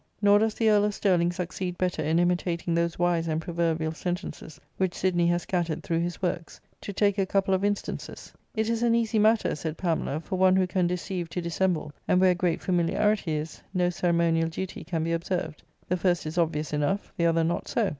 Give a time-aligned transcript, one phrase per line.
[0.19, 4.59] Nor does the Earl of Sterling succeed better in imitating those wise and proverbial sentences
[4.77, 8.95] which Sidney has scattered through his works; to take a couple of instances:"*// is an
[8.95, 13.33] easy matter^ said Pamela, ^for one who can deceive to dissemble, and where great familiarity
[13.33, 17.43] is, no ceremonial duty can be observed f^'* the first is obvious enough, the other
[17.43, 17.89] not so.